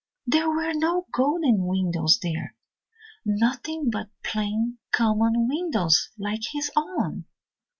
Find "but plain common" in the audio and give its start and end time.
3.91-5.47